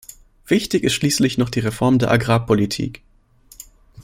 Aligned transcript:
Wichtig 0.47 0.83
ist 0.83 0.93
schließlich 0.93 1.37
noch 1.37 1.51
die 1.51 1.59
Reform 1.59 1.99
der 1.99 2.09
Agrarpolitik. 2.09 3.03